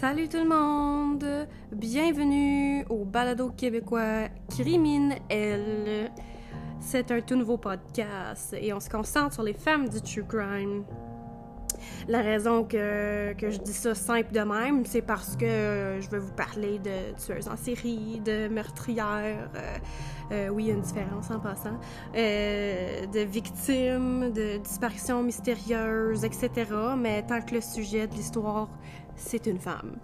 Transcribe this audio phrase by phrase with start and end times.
[0.00, 1.26] Salut tout le monde!
[1.72, 6.12] Bienvenue au balado québécois Crimine L.
[6.78, 10.84] C'est un tout nouveau podcast et on se concentre sur les femmes du true crime.
[12.06, 16.18] La raison que, que je dis ça simple de même, c'est parce que je vais
[16.18, 19.78] vous parler de tueuses en série, de meurtrières, euh,
[20.30, 21.78] euh, oui, il y a une différence en passant,
[22.14, 26.50] euh, de victimes, de disparitions mystérieuses, etc.
[26.96, 28.68] Mais tant que le sujet de l'histoire,
[29.18, 29.96] c'est une femme.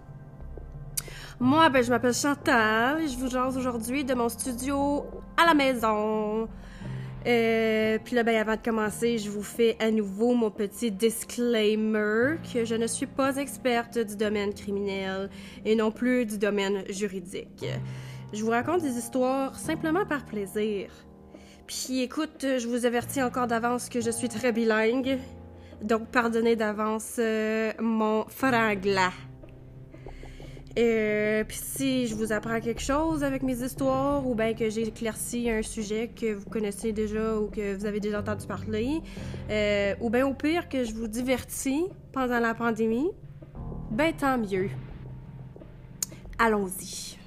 [1.40, 5.04] Moi, ben, je m'appelle Chantal et je vous jase aujourd'hui de mon studio
[5.36, 6.48] à la maison.
[7.26, 12.36] Euh, puis là, ben, avant de commencer, je vous fais à nouveau mon petit disclaimer
[12.52, 15.30] que je ne suis pas experte du domaine criminel
[15.64, 17.64] et non plus du domaine juridique.
[18.32, 20.90] Je vous raconte des histoires simplement par plaisir.
[21.66, 25.18] Puis écoute, je vous avertis encore d'avance que je suis très bilingue,
[25.84, 29.12] donc pardonnez d'avance euh, mon franglais.
[30.76, 34.88] Euh, puis si je vous apprends quelque chose avec mes histoires ou bien que j'ai
[34.88, 39.00] éclairci un sujet que vous connaissez déjà ou que vous avez déjà entendu parler,
[39.50, 43.10] euh, ou bien au pire que je vous divertis pendant la pandémie,
[43.92, 44.70] ben tant mieux.
[46.38, 47.18] Allons-y.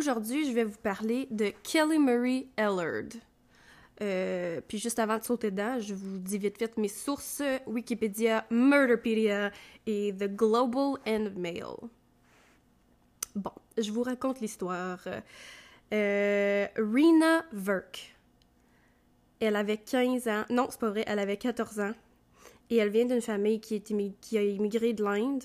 [0.00, 3.20] Aujourd'hui, je vais vous parler de Kelly Marie Ellard.
[4.00, 8.46] Euh, puis juste avant de sauter dedans, je vous dis vite vite mes sources Wikipédia,
[8.50, 9.52] Murderpedia
[9.86, 11.66] et The Global and Mail.
[13.34, 15.00] Bon, je vous raconte l'histoire.
[15.92, 18.16] Euh, Rena Verk.
[19.38, 20.44] Elle avait 15 ans.
[20.48, 21.92] Non, c'est pas vrai, elle avait 14 ans.
[22.70, 25.44] Et elle vient d'une famille qui, a immigré de l'Inde,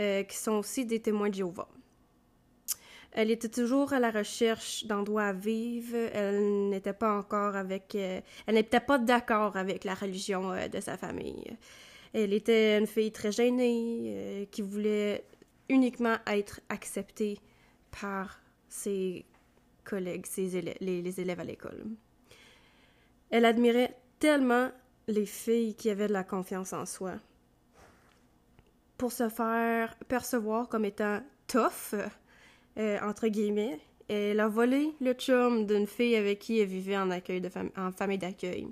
[0.00, 1.68] euh, qui sont aussi des témoins de Jéhovah.
[3.16, 5.96] Elle était toujours à la recherche d'endroits à vivre.
[6.12, 7.94] Elle n'était pas encore avec.
[7.94, 11.56] Euh, elle n'était pas d'accord avec la religion euh, de sa famille.
[12.12, 15.24] Elle était une fille très gênée euh, qui voulait
[15.68, 17.38] uniquement être acceptée
[18.00, 19.24] par ses
[19.84, 21.84] collègues, ses élèves, les, élèves à l'école.
[23.30, 24.70] Elle admirait tellement
[25.06, 27.12] les filles qui avaient de la confiance en soi.
[28.98, 31.94] Pour se faire percevoir comme étant tough,
[32.78, 37.92] euh, entre guillemets, elle a volé le chum d'une fille avec qui elle vivait en,
[37.92, 38.68] famille d'accueil.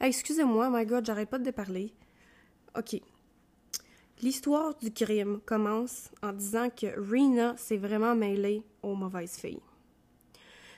[0.00, 1.92] Excusez-moi, my god, j'arrête pas de parler.
[2.76, 3.00] Ok.
[4.22, 9.60] L'histoire du crime commence en disant que Rena s'est vraiment mêlée aux mauvaises filles.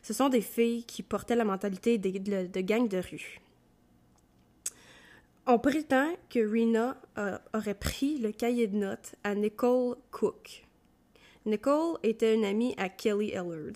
[0.02, 3.40] Ce sont des filles qui portaient la mentalité de gang de rue.
[5.48, 10.65] On prétend que Rena euh, aurait pris le cahier de notes à Nicole Cook,
[11.46, 13.74] Nicole était une amie à Kelly Ellard.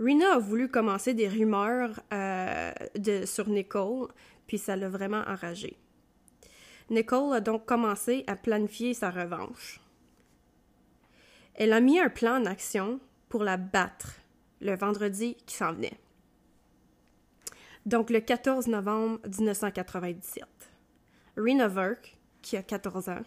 [0.00, 2.72] Rena a voulu commencer des rumeurs euh,
[3.26, 4.08] sur Nicole,
[4.48, 5.76] puis ça l'a vraiment enragée.
[6.90, 9.80] Nicole a donc commencé à planifier sa revanche.
[11.54, 12.98] Elle a mis un plan en action
[13.28, 14.16] pour la battre
[14.60, 15.98] le vendredi qui s'en venait.
[17.86, 20.44] Donc le 14 novembre 1997,
[21.36, 23.22] Rena Verk, qui a 14 ans,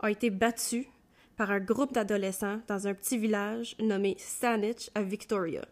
[0.00, 0.88] a été battue
[1.36, 5.66] par un groupe d'adolescents dans un petit village nommé Saanich à Victoria,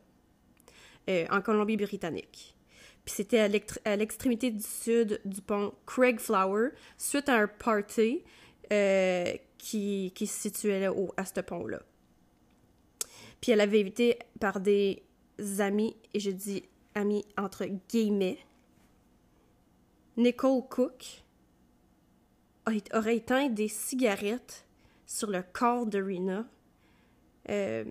[1.08, 2.54] euh, en Colombie-Britannique.
[3.04, 3.40] Puis c'était
[3.84, 8.22] à l'extrémité du sud du pont Craig Flower, suite à un party
[8.72, 11.80] euh, qui, se situait au, à ce pont-là.
[13.40, 15.02] Puis elle avait évité par des
[15.58, 16.62] amis, et je dis
[16.94, 18.38] amis entre guillemets,
[20.16, 21.24] Nicole Cook
[22.92, 24.63] aurait éteint des cigarettes
[25.14, 26.44] sur le corps de Rena,
[27.48, 27.84] euh,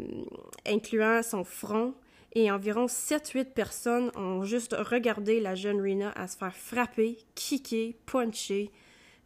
[0.65, 1.93] incluant son front,
[2.33, 7.95] et environ 7-8 personnes ont juste regardé la jeune Rena à se faire frapper, kicker,
[8.05, 8.71] puncher.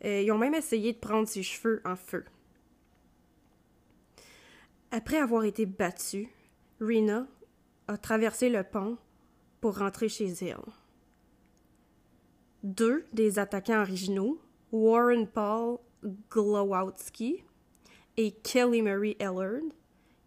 [0.05, 2.23] Euh, ils ont même essayé de prendre ses cheveux en feu.
[4.91, 6.29] Après avoir été battue,
[6.79, 7.25] Rena
[7.87, 8.97] a traversé le pont
[9.59, 10.57] pour rentrer chez elle.
[12.61, 14.39] Deux des attaquants originaux,
[14.71, 15.79] Warren Paul
[16.29, 17.43] Glowowski
[18.17, 19.61] et Kelly Marie Ellard,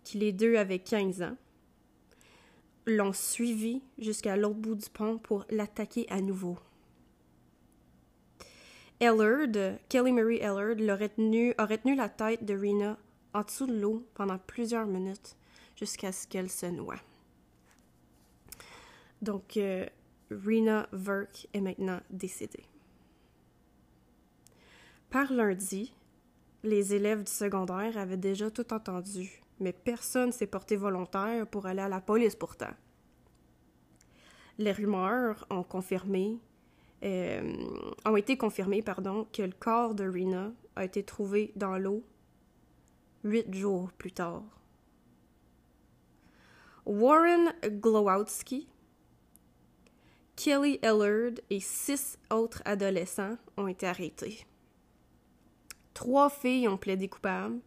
[0.05, 1.37] qui les deux avaient 15 ans,
[2.87, 6.59] l'ont suivi jusqu'à l'autre bout du pont pour l'attaquer à nouveau.
[9.01, 10.77] Ellard, Kelly Marie Ellard,
[11.17, 12.99] tenu, aurait tenu la tête de Rena
[13.35, 15.37] en dessous de l'eau pendant plusieurs minutes
[15.77, 17.01] jusqu'à ce qu'elle se noie.
[19.23, 19.87] Donc, euh,
[20.31, 22.65] Rena Verk est maintenant décédée.
[25.11, 25.93] Par lundi,
[26.63, 31.83] les élèves du secondaire avaient déjà tout entendu, mais personne s'est porté volontaire pour aller
[31.83, 32.75] à la police pourtant.
[34.59, 36.39] les rumeurs ont confirmé,
[37.03, 37.55] euh,
[38.05, 42.05] ont été confirmées, pardon, que le corps de Rena a été trouvé dans l'eau
[43.25, 44.43] huit jours plus tard.
[46.85, 48.69] Warren Glowowski,
[50.37, 54.47] Kelly Ellard et six autres adolescents ont été arrêtés.
[56.01, 57.59] Trois filles ont plaidé coupables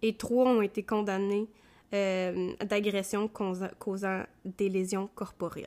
[0.00, 1.48] et trois ont été condamnées
[1.92, 5.66] euh, d'agression causant des lésions corporelles.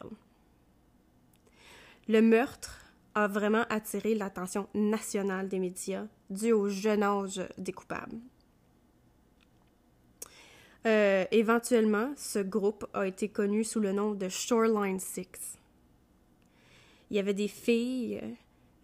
[2.08, 2.80] Le meurtre
[3.14, 8.22] a vraiment attiré l'attention nationale des médias dû au jeune âge des coupables.
[10.86, 15.58] Euh, éventuellement, ce groupe a été connu sous le nom de Shoreline Six.
[17.10, 18.22] Il y avait des filles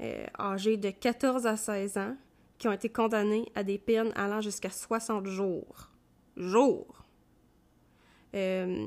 [0.01, 2.17] euh, âgées de 14 à 16 ans
[2.59, 5.89] qui ont été condamnées à des peines allant jusqu'à 60 jours.
[6.37, 7.05] Jours!
[8.35, 8.85] Euh,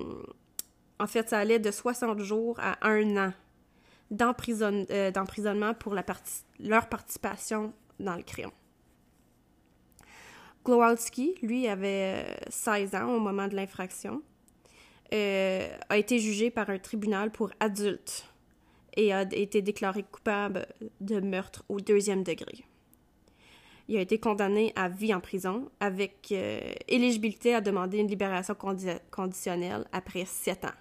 [1.00, 3.32] en fait, ça allait de 60 jours à un an
[4.10, 8.50] d'emprisonnement pour leur participation dans le crime.
[10.64, 14.22] Glowalski, lui, avait 16 ans au moment de l'infraction,
[15.12, 18.28] euh, a été jugé par un tribunal pour adultes
[18.96, 20.66] et a été déclaré coupable
[21.00, 22.64] de meurtre au deuxième degré.
[23.88, 28.54] Il a été condamné à vie en prison avec euh, éligibilité à demander une libération
[29.10, 30.78] conditionnelle après sept ans.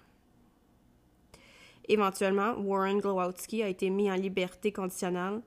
[1.88, 5.40] Éventuellement, Warren Glowowski a été mis en liberté conditionnelle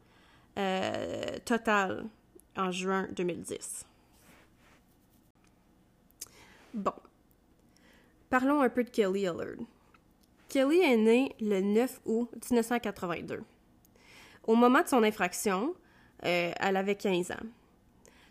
[0.57, 2.05] euh, totale
[2.57, 3.85] en juin 2010.
[6.73, 6.93] Bon.
[8.29, 9.55] Parlons un peu de Kelly Allard.
[10.49, 13.41] Kelly est née le 9 août 1982.
[14.43, 15.73] Au moment de son infraction,
[16.23, 17.45] euh, elle avait 15 ans.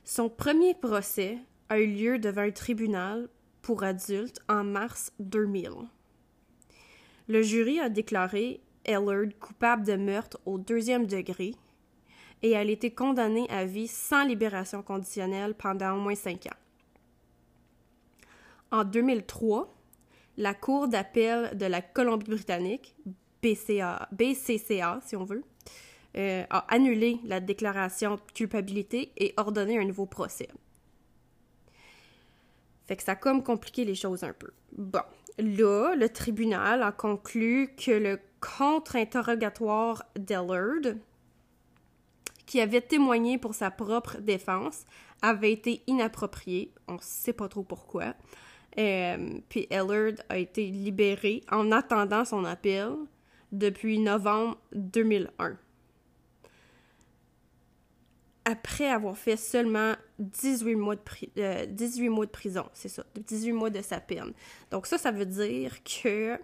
[0.05, 1.39] Son premier procès
[1.69, 3.29] a eu lieu devant un tribunal
[3.63, 5.71] pour adultes en mars 2000.
[7.29, 11.55] Le jury a déclaré Ellard coupable de meurtre au deuxième degré
[12.43, 16.61] et elle a été condamnée à vie sans libération conditionnelle pendant au moins cinq ans.
[18.71, 19.73] En 2003,
[20.37, 22.95] la Cour d'appel de la Colombie-Britannique,
[23.41, 25.45] BCCA si on veut,
[26.17, 30.49] euh, a annulé la déclaration de culpabilité et ordonné un nouveau procès.
[32.87, 34.51] Fait que ça a comme compliqué les choses un peu.
[34.77, 35.03] Bon,
[35.39, 40.95] là, le tribunal a conclu que le contre-interrogatoire d'Ellard,
[42.47, 44.85] qui avait témoigné pour sa propre défense,
[45.23, 46.73] avait été inapproprié.
[46.89, 48.15] On ne sait pas trop pourquoi.
[48.79, 52.93] Euh, puis Ellard a été libéré en attendant son appel
[53.53, 55.57] depuis novembre 2001.
[58.45, 63.53] Après avoir fait seulement 18 mois de, 18 euh, mois de prison, c'est ça, 18
[63.53, 64.33] mois de sa peine.
[64.71, 66.39] Donc ça, ça veut dire que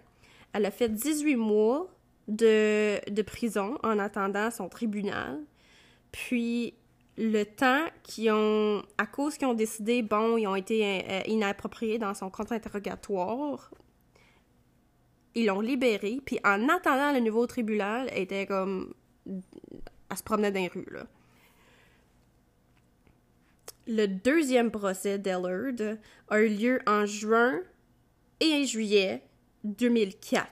[0.53, 1.87] elle a fait 18 mois
[2.27, 5.39] de, de prison en attendant son tribunal.
[6.11, 6.73] Puis
[7.17, 11.99] le temps qui ont, à cause qu'ils ont décidé, bon, ils ont été euh, inappropriés
[11.99, 13.71] dans son compte interrogatoire,
[15.35, 18.93] ils l'ont libéré, puis en attendant le nouveau tribunal, elle était comme.
[19.25, 21.05] Elle se promenait dans les rues, là.
[23.93, 25.97] Le deuxième procès d'Ellard
[26.29, 27.59] a eu lieu en juin
[28.39, 29.21] et juillet
[29.65, 30.47] 2004.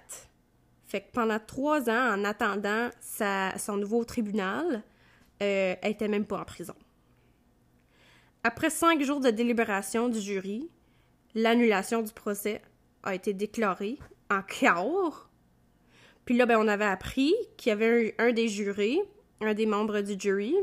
[0.85, 4.83] Fait que pendant trois ans, en attendant son nouveau tribunal,
[5.41, 6.73] euh, elle était même pas en prison.
[8.43, 10.69] Après cinq jours de délibération du jury,
[11.33, 12.61] l'annulation du procès
[13.03, 15.13] a été déclarée en chaos.
[16.25, 18.99] Puis là, ben, on avait appris qu'il y avait un, des jurés,
[19.39, 20.57] un des membres du jury,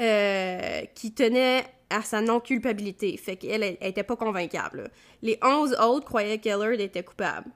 [0.00, 3.16] euh, qui tenait à sa non-culpabilité.
[3.16, 4.90] Fait qu'elle elle, était pas convaincable.
[5.22, 7.50] Les onze autres croyaient qu'Ellard était coupable.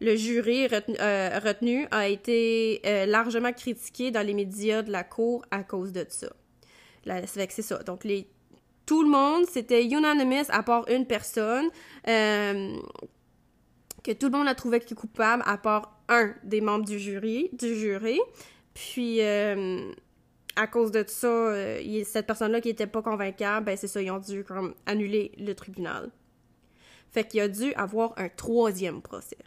[0.00, 5.44] Le jury euh, retenu, a été euh, largement critiqué dans les médias de la Cour
[5.50, 6.28] à cause de ça.
[7.26, 7.78] C'est ça.
[7.84, 8.06] Donc,
[8.86, 11.70] tout le monde, c'était unanimous à part une personne,
[12.08, 12.76] euh,
[14.02, 17.50] que tout le monde a trouvé coupable à part un des membres du jury.
[17.52, 18.20] Du jury.
[18.74, 19.20] Puis,
[20.56, 21.54] à cause de ça,
[22.04, 25.54] cette personne-là qui était pas convaincable, ben c'est ça, ils ont dû comme, annuler le
[25.54, 26.10] tribunal.
[27.10, 29.38] Fait qu'il a dû avoir un troisième procès.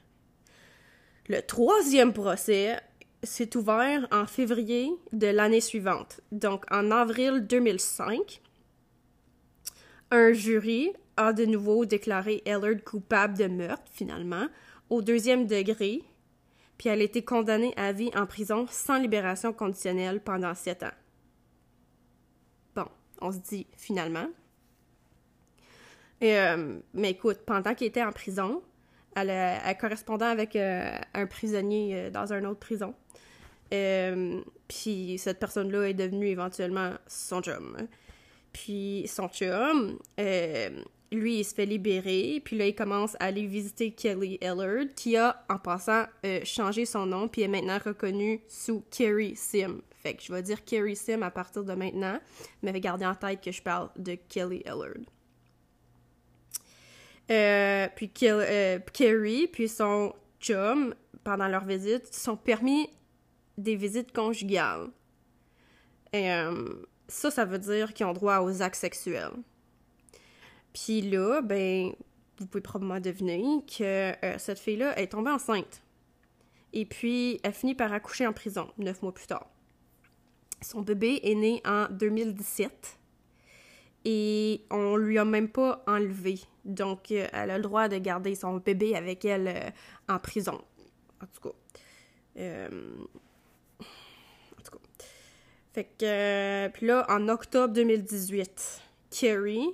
[1.28, 2.80] Le troisième procès
[3.24, 8.42] s'est ouvert en février de l'année suivante, donc en avril 2005.
[10.12, 14.48] Un jury a de nouveau déclaré Ellard coupable de meurtre, finalement,
[14.90, 16.04] au deuxième degré,
[16.77, 20.96] puis elle a été condamnée à vie en prison sans libération conditionnelle pendant sept ans.
[22.75, 22.88] Bon,
[23.22, 24.27] on se dit finalement.
[26.24, 28.62] Euh, mais écoute, pendant qu'elle était en prison,
[29.15, 32.93] Elle, elle correspondait avec un prisonnier dans une autre prison.
[34.67, 37.88] Puis cette personne-là est devenue éventuellement son chum.
[38.53, 39.98] Puis son chum,
[41.12, 45.16] lui, il se fait libérer, puis là, il commence à aller visiter Kelly Ellard, qui
[45.16, 49.82] a, en passant, euh, changé son nom, puis est maintenant reconnue sous Kerry Sim.
[49.96, 52.20] Fait que je vais dire Kerry Sim à partir de maintenant,
[52.62, 55.06] mais gardez en tête que je parle de Kelly Ellard.
[57.30, 62.90] Euh, puis euh, Kerry, puis son chum, pendant leur visite, sont permis
[63.58, 64.88] des visites conjugales.
[66.14, 66.30] Et
[67.08, 69.34] ça, ça veut dire qu'ils ont droit aux actes sexuels.
[70.86, 71.91] Puis là, ben,
[72.38, 75.81] vous pouvez probablement deviner que euh, cette fille-là est tombée enceinte.
[76.72, 79.48] Et puis, elle finit par accoucher en prison, neuf mois plus tard.
[80.62, 83.00] Son bébé est né en 2017
[84.05, 86.39] et on lui a même pas enlevé.
[86.63, 89.69] Donc, euh, elle a le droit de garder son bébé avec elle euh,
[90.10, 90.62] en prison.
[91.22, 91.55] En tout cas.
[92.39, 92.69] en
[94.63, 94.79] tout cas.
[95.74, 96.67] Fait que.
[96.67, 99.74] puis là, en octobre 2018, Carrie,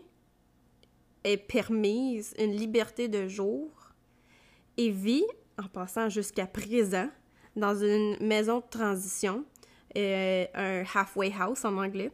[1.24, 3.70] est permise une liberté de jour
[4.77, 5.25] et vit,
[5.62, 7.10] en passant jusqu'à présent,
[7.56, 9.46] dans une maison de transition,
[9.98, 12.12] euh, un halfway house en anglais,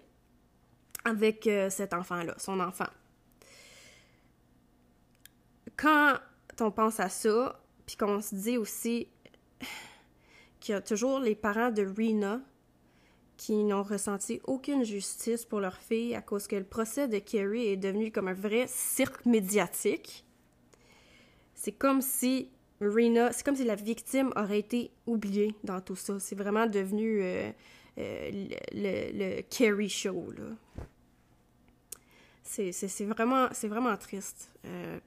[1.05, 2.89] avec euh, cet enfant-là, son enfant.
[5.77, 6.17] Quand
[6.59, 9.07] on pense à ça, puis qu'on se dit aussi
[10.59, 12.41] qu'il y a toujours les parents de Rena
[13.39, 17.67] qui n'ont ressenti aucune justice pour leur fille à cause que le procès de Kerry
[17.67, 20.25] est devenu comme un vrai cirque médiatique.
[21.55, 22.49] C'est comme si
[22.81, 26.19] Rena, c'est comme si la victime aurait été oubliée dans tout ça.
[26.19, 27.49] C'est vraiment devenu euh,
[27.97, 28.29] euh,
[28.73, 30.33] le, le, Kerry Show.
[32.43, 34.51] C'est, vraiment, c'est vraiment triste.
[34.65, 34.99] Euh,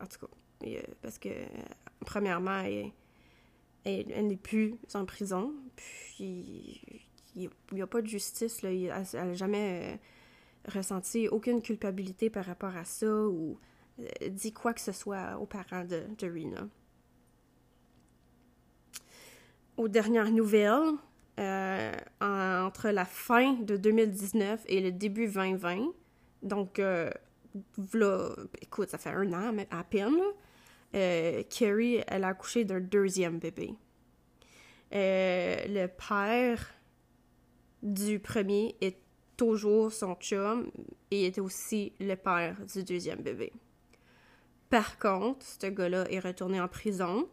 [0.00, 0.68] en tout cas,
[1.02, 1.30] parce que,
[2.06, 2.92] premièrement, elle,
[3.84, 5.52] elle n'est plus en prison.
[5.74, 7.07] Puis,
[7.38, 8.62] il n'y a, pas de justice.
[8.62, 8.70] Là.
[8.70, 13.58] Elle n'a jamais euh, ressenti aucune culpabilité par rapport à ça ou
[14.00, 16.68] euh, dit quoi que ce soit aux parents de, de Rena.
[19.76, 20.94] Aux dernières nouvelles,
[21.38, 25.92] euh, entre la fin de 2019 et le début 2020,
[26.42, 26.80] donc,
[27.76, 28.30] voilà,
[28.62, 30.20] écoute, ça fait un an à peine,
[30.92, 33.74] Carrie, elle a accouché d'un deuxième bébé.
[34.92, 36.77] le père
[37.82, 38.98] du premier est
[39.36, 40.70] toujours son chum
[41.10, 43.52] et est aussi le père du deuxième bébé.
[44.68, 47.28] Par contre, ce gars-là est retourné en prison.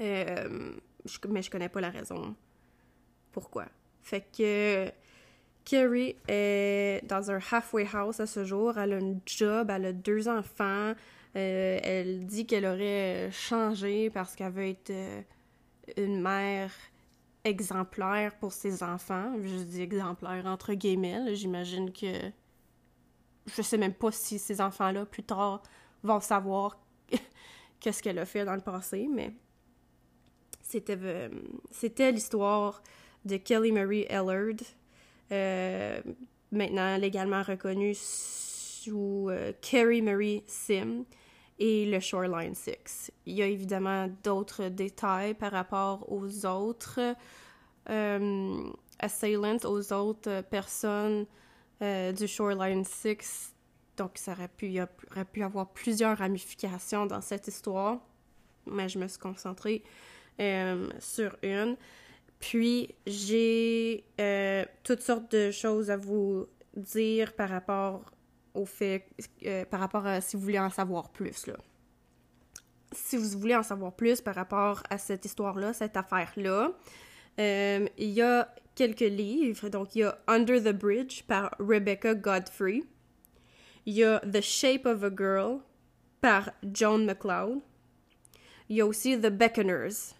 [0.00, 0.72] Euh,
[1.28, 2.34] mais je connais pas la raison
[3.32, 3.66] pourquoi.
[4.02, 4.90] Fait que
[5.64, 8.78] Carrie est dans un halfway house à ce jour.
[8.78, 10.94] Elle a un job, elle a deux enfants.
[11.36, 15.22] Euh, elle dit qu'elle aurait changé parce qu'elle veut être euh,
[15.96, 16.70] une mère
[17.44, 19.32] exemplaire pour ses enfants.
[19.42, 21.34] Je dis exemplaire entre guillemets.
[21.34, 22.30] J'imagine que
[23.56, 25.62] je sais même pas si ces enfants-là, plus tard,
[26.02, 26.78] vont savoir
[27.80, 29.32] qu'est-ce qu'elle a fait dans le passé, mais
[30.62, 31.28] c'était, euh,
[32.12, 32.82] l'histoire
[33.24, 34.56] de Kelly Marie Ellard,
[35.32, 36.00] euh,
[36.52, 41.04] maintenant légalement reconnue sous euh, Kerry Marie Sim
[41.58, 43.10] et le Shoreline 6.
[43.26, 47.14] Il y a évidemment d'autres détails par rapport aux autres
[47.90, 51.26] euh, assaillants, aux autres personnes
[51.82, 53.54] euh, du Shoreline 6.
[53.96, 57.98] Donc, ça aurait pu, il y aurait pu avoir plusieurs ramifications dans cette histoire,
[58.66, 59.82] mais je me suis concentrée
[60.40, 61.76] euh, sur une.
[62.38, 64.04] Puis, j'ai
[64.84, 66.46] toutes sortes de choses à vous
[66.76, 68.12] dire par rapport
[68.58, 69.06] au fait,
[69.46, 71.46] euh, par rapport à si vous voulez en savoir plus.
[71.46, 71.56] Là.
[72.92, 76.72] Si vous voulez en savoir plus par rapport à cette histoire-là, cette affaire-là,
[77.38, 79.68] euh, il y a quelques livres.
[79.68, 82.82] Donc, il y a Under the Bridge par Rebecca Godfrey.
[83.86, 85.60] Il y a The Shape of a Girl
[86.20, 87.60] par Joan McLeod.
[88.68, 90.14] Il y a aussi The Beckoners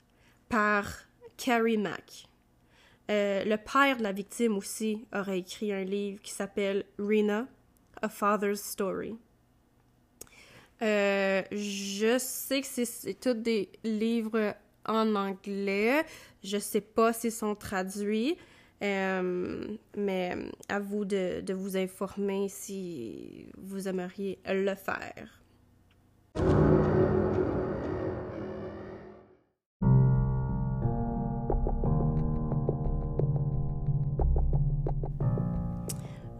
[0.48, 0.86] par
[1.36, 2.28] Carrie Mack.
[3.10, 7.46] Euh, le père de la victime aussi aurait écrit un livre qui s'appelle Rena,
[8.02, 9.16] A Father's Story.
[10.80, 14.54] Euh, je sais que c'est tous des livres
[14.86, 16.04] en anglais.
[16.42, 18.36] Je sais pas s'ils sont traduits,
[18.82, 20.36] euh, mais
[20.68, 25.37] à vous de, de vous informer si vous aimeriez le faire.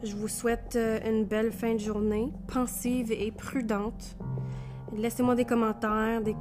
[0.09, 4.17] Je vous souhaite euh, une belle fin de journée, pensive et prudente.
[4.97, 6.35] laissez-moi des commentaires, des,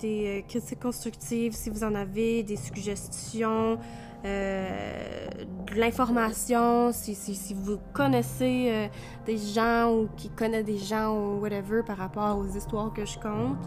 [0.00, 3.78] des euh, critiques constructives si vous en avez, des suggestions,
[4.24, 5.28] euh,
[5.66, 8.88] de l'information, si, vous connaissez
[9.26, 13.18] des gens ou qui connaissent des gens ou whatever par rapport aux histoires que je
[13.18, 13.58] compte.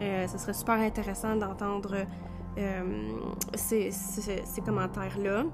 [0.00, 1.94] ce serait super intéressant d'entendre
[3.54, 3.92] ces
[4.64, 5.44] commentaires-là.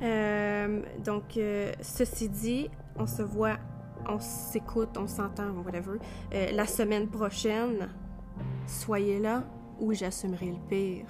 [0.00, 1.38] Donc,
[1.80, 3.58] ceci dit, on se voit
[4.08, 5.98] on s'écoute, on s'entend, whatever.
[6.32, 7.88] Euh, la semaine prochaine,
[8.66, 9.44] soyez là
[9.78, 11.06] ou j'assumerai le pire.